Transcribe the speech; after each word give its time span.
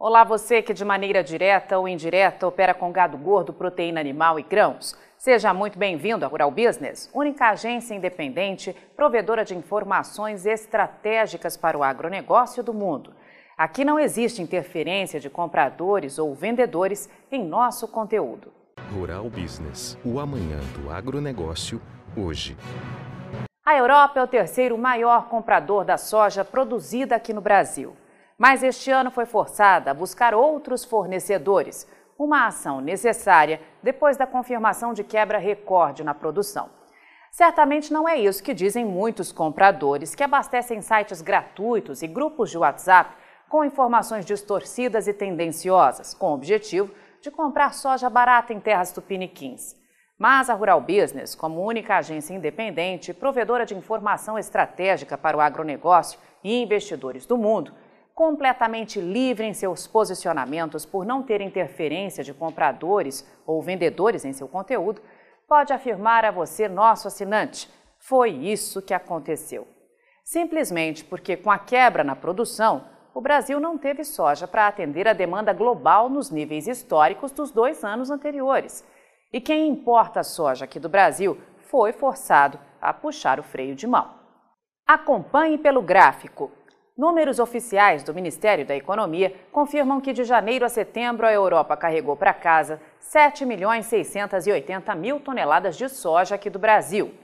Olá, 0.00 0.22
você 0.22 0.62
que 0.62 0.72
de 0.72 0.84
maneira 0.84 1.24
direta 1.24 1.76
ou 1.76 1.88
indireta 1.88 2.46
opera 2.46 2.72
com 2.72 2.92
gado 2.92 3.18
gordo, 3.18 3.52
proteína 3.52 3.98
animal 3.98 4.38
e 4.38 4.44
grãos. 4.44 4.96
Seja 5.16 5.52
muito 5.52 5.76
bem-vindo 5.76 6.24
à 6.24 6.28
Rural 6.28 6.52
Business, 6.52 7.10
única 7.12 7.48
agência 7.48 7.96
independente 7.96 8.76
provedora 8.94 9.44
de 9.44 9.56
informações 9.56 10.46
estratégicas 10.46 11.56
para 11.56 11.76
o 11.76 11.82
agronegócio 11.82 12.62
do 12.62 12.72
mundo. 12.72 13.12
Aqui 13.56 13.84
não 13.84 13.98
existe 13.98 14.40
interferência 14.40 15.18
de 15.18 15.28
compradores 15.28 16.16
ou 16.16 16.32
vendedores 16.32 17.10
em 17.28 17.44
nosso 17.44 17.88
conteúdo. 17.88 18.52
Rural 18.94 19.28
Business, 19.28 19.98
o 20.04 20.20
amanhã 20.20 20.60
do 20.80 20.92
agronegócio, 20.92 21.82
hoje. 22.16 22.56
A 23.66 23.76
Europa 23.76 24.20
é 24.20 24.22
o 24.22 24.28
terceiro 24.28 24.78
maior 24.78 25.28
comprador 25.28 25.84
da 25.84 25.98
soja 25.98 26.44
produzida 26.44 27.16
aqui 27.16 27.32
no 27.32 27.40
Brasil 27.40 27.96
mas 28.38 28.62
este 28.62 28.90
ano 28.90 29.10
foi 29.10 29.26
forçada 29.26 29.90
a 29.90 29.94
buscar 29.94 30.32
outros 30.32 30.84
fornecedores, 30.84 31.88
uma 32.16 32.46
ação 32.46 32.80
necessária 32.80 33.60
depois 33.82 34.16
da 34.16 34.26
confirmação 34.26 34.94
de 34.94 35.02
quebra 35.02 35.38
recorde 35.38 36.04
na 36.04 36.14
produção. 36.14 36.70
Certamente 37.32 37.92
não 37.92 38.08
é 38.08 38.16
isso 38.16 38.42
que 38.42 38.54
dizem 38.54 38.84
muitos 38.84 39.32
compradores 39.32 40.14
que 40.14 40.22
abastecem 40.22 40.80
sites 40.80 41.20
gratuitos 41.20 42.02
e 42.02 42.06
grupos 42.06 42.50
de 42.50 42.58
WhatsApp 42.58 43.14
com 43.48 43.64
informações 43.64 44.24
distorcidas 44.24 45.08
e 45.08 45.12
tendenciosas, 45.12 46.14
com 46.14 46.30
o 46.30 46.34
objetivo 46.34 46.92
de 47.20 47.30
comprar 47.30 47.74
soja 47.74 48.08
barata 48.08 48.52
em 48.52 48.60
terras 48.60 48.92
tupiniquins. 48.92 49.76
Mas 50.18 50.50
a 50.50 50.54
Rural 50.54 50.80
Business, 50.80 51.34
como 51.34 51.64
única 51.64 51.96
agência 51.96 52.34
independente, 52.34 53.14
provedora 53.14 53.64
de 53.64 53.76
informação 53.76 54.38
estratégica 54.38 55.16
para 55.16 55.36
o 55.36 55.40
agronegócio 55.40 56.18
e 56.42 56.60
investidores 56.60 57.24
do 57.24 57.38
mundo, 57.38 57.72
completamente 58.18 59.00
livre 59.00 59.46
em 59.46 59.54
seus 59.54 59.86
posicionamentos 59.86 60.84
por 60.84 61.06
não 61.06 61.22
ter 61.22 61.40
interferência 61.40 62.24
de 62.24 62.34
compradores 62.34 63.24
ou 63.46 63.62
vendedores 63.62 64.24
em 64.24 64.32
seu 64.32 64.48
conteúdo, 64.48 65.00
pode 65.46 65.72
afirmar 65.72 66.24
a 66.24 66.32
você, 66.32 66.66
nosso 66.66 67.06
assinante, 67.06 67.70
foi 67.96 68.30
isso 68.30 68.82
que 68.82 68.92
aconteceu. 68.92 69.68
Simplesmente 70.24 71.04
porque, 71.04 71.36
com 71.36 71.48
a 71.48 71.60
quebra 71.60 72.02
na 72.02 72.16
produção, 72.16 72.86
o 73.14 73.20
Brasil 73.20 73.60
não 73.60 73.78
teve 73.78 74.02
soja 74.02 74.48
para 74.48 74.66
atender 74.66 75.06
a 75.06 75.12
demanda 75.12 75.52
global 75.52 76.08
nos 76.08 76.28
níveis 76.28 76.66
históricos 76.66 77.30
dos 77.30 77.52
dois 77.52 77.84
anos 77.84 78.10
anteriores. 78.10 78.84
E 79.32 79.40
quem 79.40 79.68
importa 79.68 80.24
soja 80.24 80.64
aqui 80.64 80.80
do 80.80 80.88
Brasil 80.88 81.38
foi 81.70 81.92
forçado 81.92 82.58
a 82.80 82.92
puxar 82.92 83.38
o 83.38 83.44
freio 83.44 83.76
de 83.76 83.86
mão. 83.86 84.12
Acompanhe 84.84 85.56
pelo 85.56 85.80
gráfico. 85.80 86.50
Números 86.98 87.38
oficiais 87.38 88.02
do 88.02 88.12
Ministério 88.12 88.66
da 88.66 88.74
Economia 88.74 89.32
confirmam 89.52 90.00
que 90.00 90.12
de 90.12 90.24
janeiro 90.24 90.64
a 90.64 90.68
setembro 90.68 91.24
a 91.24 91.32
Europa 91.32 91.76
carregou 91.76 92.16
para 92.16 92.34
casa 92.34 92.80
7 92.98 93.46
milhões 93.46 93.86
680 93.86 94.92
mil 94.96 95.20
toneladas 95.20 95.76
de 95.76 95.88
soja 95.88 96.34
aqui 96.34 96.50
do 96.50 96.58
Brasil. 96.58 97.14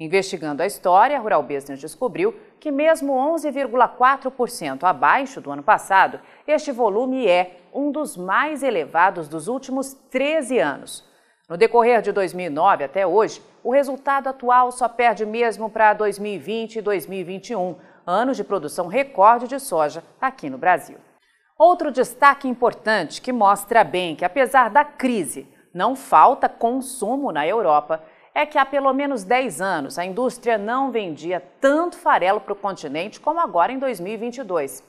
Investigando 0.00 0.64
a 0.64 0.66
história, 0.66 1.16
a 1.16 1.20
Rural 1.20 1.44
Business 1.44 1.78
descobriu 1.78 2.34
que 2.58 2.72
mesmo 2.72 3.12
11,4% 3.12 4.82
abaixo 4.82 5.40
do 5.40 5.52
ano 5.52 5.62
passado, 5.62 6.18
este 6.44 6.72
volume 6.72 7.28
é 7.28 7.58
um 7.72 7.92
dos 7.92 8.16
mais 8.16 8.64
elevados 8.64 9.28
dos 9.28 9.46
últimos 9.46 9.94
13 10.10 10.58
anos. 10.58 11.08
No 11.48 11.56
decorrer 11.56 12.02
de 12.02 12.10
2009 12.10 12.82
até 12.82 13.06
hoje, 13.06 13.40
o 13.62 13.72
resultado 13.72 14.28
atual 14.28 14.72
só 14.72 14.88
perde 14.88 15.24
mesmo 15.24 15.70
para 15.70 15.92
2020 15.94 16.76
e 16.76 16.82
2021, 16.82 17.76
anos 18.06 18.36
de 18.36 18.44
produção 18.44 18.86
recorde 18.86 19.48
de 19.48 19.58
soja 19.58 20.02
aqui 20.20 20.50
no 20.50 20.58
Brasil. 20.58 20.98
Outro 21.58 21.90
destaque 21.90 22.48
importante 22.48 23.20
que 23.20 23.32
mostra 23.32 23.84
bem 23.84 24.16
que, 24.16 24.24
apesar 24.24 24.70
da 24.70 24.84
crise, 24.84 25.46
não 25.74 25.94
falta 25.94 26.48
consumo 26.48 27.30
na 27.30 27.46
Europa 27.46 28.02
é 28.34 28.46
que 28.46 28.58
há 28.58 28.64
pelo 28.64 28.92
menos 28.92 29.24
10 29.24 29.60
anos 29.60 29.98
a 29.98 30.04
indústria 30.04 30.56
não 30.56 30.90
vendia 30.90 31.42
tanto 31.60 31.96
farelo 31.96 32.40
para 32.40 32.52
o 32.52 32.56
continente 32.56 33.20
como 33.20 33.40
agora 33.40 33.72
em 33.72 33.78
2022. 33.78 34.82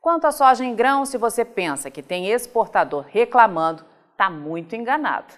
Quanto 0.00 0.26
à 0.26 0.32
soja 0.32 0.64
em 0.64 0.74
grão, 0.74 1.04
se 1.04 1.18
você 1.18 1.44
pensa 1.44 1.90
que 1.90 2.02
tem 2.02 2.30
exportador 2.30 3.04
reclamando, 3.08 3.84
está 4.12 4.30
muito 4.30 4.76
enganado. 4.76 5.34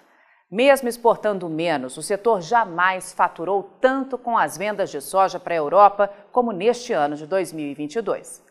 Mesmo 0.51 0.89
exportando 0.89 1.47
menos, 1.47 1.95
o 1.95 2.03
setor 2.03 2.41
jamais 2.41 3.13
faturou 3.13 3.71
tanto 3.79 4.17
com 4.17 4.37
as 4.37 4.57
vendas 4.57 4.91
de 4.91 4.99
soja 4.99 5.39
para 5.39 5.53
a 5.53 5.57
Europa 5.57 6.11
como 6.29 6.51
neste 6.51 6.91
ano 6.91 7.15
de 7.15 7.25
2022. 7.25 8.43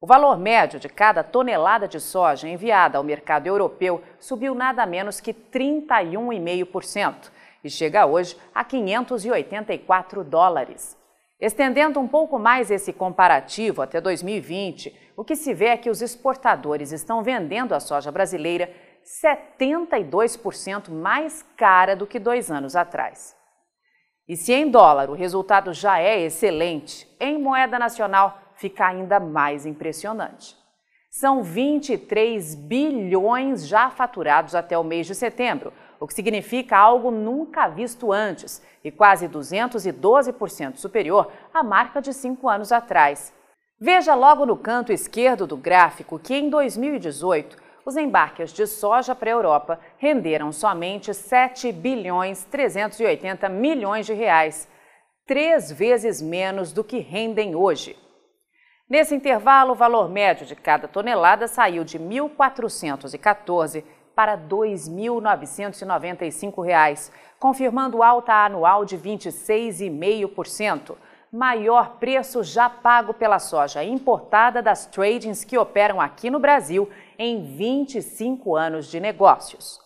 O 0.00 0.06
valor 0.06 0.38
médio 0.38 0.80
de 0.80 0.88
cada 0.88 1.22
tonelada 1.22 1.86
de 1.86 2.00
soja 2.00 2.48
enviada 2.48 2.96
ao 2.96 3.04
mercado 3.04 3.48
europeu 3.48 4.02
subiu 4.18 4.54
nada 4.54 4.86
menos 4.86 5.20
que 5.20 5.34
31,5% 5.34 7.30
e 7.62 7.68
chega 7.68 8.06
hoje 8.06 8.34
a 8.54 8.64
584 8.64 10.24
dólares. 10.24 10.96
Estendendo 11.38 12.00
um 12.00 12.08
pouco 12.08 12.38
mais 12.38 12.70
esse 12.70 12.94
comparativo 12.94 13.82
até 13.82 14.00
2020, 14.00 15.12
o 15.14 15.22
que 15.22 15.36
se 15.36 15.52
vê 15.52 15.66
é 15.66 15.76
que 15.76 15.90
os 15.90 16.00
exportadores 16.00 16.92
estão 16.92 17.22
vendendo 17.22 17.74
a 17.74 17.80
soja 17.80 18.10
brasileira 18.10 18.72
72% 19.04 20.90
mais 20.90 21.42
cara 21.56 21.94
do 21.94 22.06
que 22.06 22.18
dois 22.18 22.50
anos 22.50 22.76
atrás. 22.76 23.36
E 24.28 24.36
se 24.36 24.52
em 24.52 24.70
dólar 24.70 25.10
o 25.10 25.14
resultado 25.14 25.72
já 25.72 25.98
é 25.98 26.20
excelente, 26.20 27.08
em 27.20 27.38
moeda 27.38 27.78
nacional 27.78 28.38
fica 28.54 28.86
ainda 28.86 29.18
mais 29.18 29.66
impressionante. 29.66 30.56
São 31.10 31.42
23 31.42 32.54
bilhões 32.54 33.66
já 33.66 33.90
faturados 33.90 34.54
até 34.54 34.78
o 34.78 34.84
mês 34.84 35.06
de 35.06 35.14
setembro, 35.14 35.72
o 36.00 36.06
que 36.06 36.14
significa 36.14 36.78
algo 36.78 37.10
nunca 37.10 37.68
visto 37.68 38.10
antes 38.10 38.62
e 38.82 38.90
quase 38.90 39.28
212% 39.28 40.76
superior 40.76 41.30
à 41.52 41.62
marca 41.62 42.00
de 42.00 42.14
cinco 42.14 42.48
anos 42.48 42.72
atrás. 42.72 43.32
Veja 43.78 44.14
logo 44.14 44.46
no 44.46 44.56
canto 44.56 44.92
esquerdo 44.92 45.46
do 45.46 45.56
gráfico 45.56 46.18
que 46.18 46.34
em 46.34 46.48
2018 46.48 47.56
os 47.84 47.96
embarques 47.96 48.52
de 48.52 48.64
soja 48.66 49.14
para 49.14 49.30
a 49.30 49.32
Europa 49.32 49.80
renderam 49.98 50.52
somente 50.52 51.12
7 51.12 51.72
bilhões 51.72 52.44
380 52.44 53.48
milhões 53.48 54.06
de 54.06 54.12
reais, 54.12 54.68
três 55.26 55.72
vezes 55.72 56.22
menos 56.22 56.72
do 56.72 56.84
que 56.84 56.98
rendem 56.98 57.54
hoje. 57.54 57.96
Nesse 58.88 59.14
intervalo, 59.14 59.72
o 59.72 59.76
valor 59.76 60.10
médio 60.10 60.44
de 60.44 60.54
cada 60.54 60.86
tonelada 60.86 61.48
saiu 61.48 61.82
de 61.84 61.96
R$ 61.96 62.04
1.414 62.04 63.82
para 64.14 64.34
R$ 64.34 64.42
2.995, 64.48 67.10
confirmando 67.38 68.02
alta 68.02 68.44
anual 68.44 68.84
de 68.84 68.98
26,5%, 68.98 70.94
maior 71.32 71.96
preço 71.96 72.42
já 72.42 72.68
pago 72.68 73.14
pela 73.14 73.38
soja 73.38 73.82
importada 73.82 74.60
das 74.60 74.84
tradings 74.84 75.44
que 75.44 75.56
operam 75.56 75.98
aqui 75.98 76.28
no 76.28 76.38
Brasil 76.38 76.90
em 77.18 77.56
25 77.56 78.54
anos 78.54 78.86
de 78.86 79.00
negócios. 79.00 79.80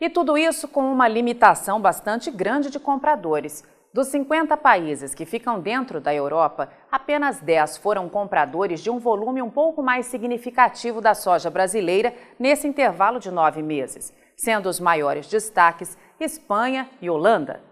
E 0.00 0.10
tudo 0.10 0.36
isso 0.36 0.66
com 0.66 0.90
uma 0.90 1.06
limitação 1.06 1.80
bastante 1.80 2.28
grande 2.28 2.70
de 2.70 2.80
compradores. 2.80 3.62
Dos 3.94 4.08
50 4.08 4.56
países 4.56 5.14
que 5.14 5.24
ficam 5.24 5.60
dentro 5.60 6.00
da 6.00 6.12
Europa, 6.12 6.68
apenas 6.90 7.40
10 7.40 7.76
foram 7.76 8.08
compradores 8.08 8.80
de 8.82 8.90
um 8.90 8.98
volume 8.98 9.42
um 9.42 9.50
pouco 9.50 9.82
mais 9.82 10.06
significativo 10.06 11.00
da 11.00 11.14
soja 11.14 11.50
brasileira 11.50 12.14
nesse 12.38 12.66
intervalo 12.66 13.20
de 13.20 13.30
nove 13.30 13.62
meses, 13.62 14.12
sendo 14.36 14.68
os 14.68 14.80
maiores 14.80 15.28
destaques 15.28 15.96
Espanha 16.18 16.88
e 17.00 17.08
Holanda. 17.08 17.69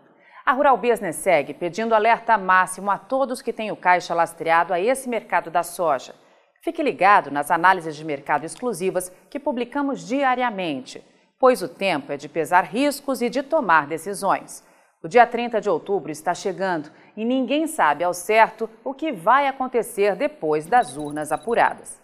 A 0.48 0.52
Rural 0.52 0.78
Business 0.78 1.16
segue 1.16 1.52
pedindo 1.52 1.94
alerta 1.94 2.38
máximo 2.38 2.90
a 2.90 2.96
todos 2.96 3.42
que 3.42 3.52
têm 3.52 3.70
o 3.70 3.76
caixa 3.76 4.14
lastreado 4.14 4.72
a 4.72 4.80
esse 4.80 5.06
mercado 5.06 5.50
da 5.50 5.62
soja. 5.62 6.14
Fique 6.62 6.82
ligado 6.82 7.30
nas 7.30 7.50
análises 7.50 7.94
de 7.94 8.02
mercado 8.02 8.46
exclusivas 8.46 9.12
que 9.28 9.38
publicamos 9.38 10.00
diariamente, 10.08 11.04
pois 11.38 11.60
o 11.60 11.68
tempo 11.68 12.12
é 12.12 12.16
de 12.16 12.30
pesar 12.30 12.62
riscos 12.62 13.20
e 13.20 13.28
de 13.28 13.42
tomar 13.42 13.86
decisões. 13.86 14.64
O 15.02 15.06
dia 15.06 15.26
30 15.26 15.60
de 15.60 15.68
outubro 15.68 16.10
está 16.10 16.32
chegando 16.32 16.90
e 17.14 17.26
ninguém 17.26 17.66
sabe 17.66 18.02
ao 18.02 18.14
certo 18.14 18.70
o 18.82 18.94
que 18.94 19.12
vai 19.12 19.46
acontecer 19.48 20.16
depois 20.16 20.64
das 20.64 20.96
urnas 20.96 21.30
apuradas. 21.30 22.00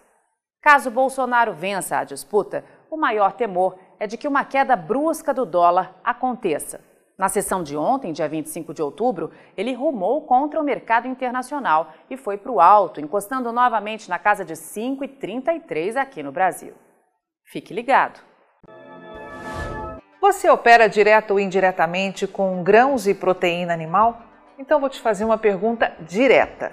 Caso 0.60 0.90
Bolsonaro 0.90 1.54
vença 1.54 1.96
a 1.96 2.04
disputa, 2.04 2.62
o 2.90 2.96
maior 2.98 3.32
temor 3.32 3.78
é 3.98 4.06
de 4.06 4.18
que 4.18 4.28
uma 4.28 4.44
queda 4.44 4.76
brusca 4.76 5.32
do 5.32 5.46
dólar 5.46 5.98
aconteça. 6.04 6.92
Na 7.16 7.28
sessão 7.28 7.62
de 7.62 7.76
ontem, 7.76 8.12
dia 8.12 8.28
25 8.28 8.74
de 8.74 8.82
outubro, 8.82 9.30
ele 9.56 9.72
rumou 9.72 10.22
contra 10.22 10.60
o 10.60 10.64
mercado 10.64 11.06
internacional 11.06 11.92
e 12.10 12.16
foi 12.16 12.36
para 12.36 12.50
o 12.50 12.60
alto, 12.60 13.00
encostando 13.00 13.52
novamente 13.52 14.10
na 14.10 14.18
casa 14.18 14.44
de 14.44 14.54
5,33 14.54 15.96
aqui 15.96 16.24
no 16.24 16.32
Brasil. 16.32 16.74
Fique 17.44 17.72
ligado! 17.72 18.20
Você 20.20 20.48
opera 20.48 20.88
direto 20.88 21.32
ou 21.32 21.38
indiretamente 21.38 22.26
com 22.26 22.64
grãos 22.64 23.06
e 23.06 23.14
proteína 23.14 23.72
animal? 23.72 24.22
Então 24.58 24.80
vou 24.80 24.88
te 24.88 25.00
fazer 25.00 25.24
uma 25.24 25.38
pergunta 25.38 25.92
direta. 26.00 26.72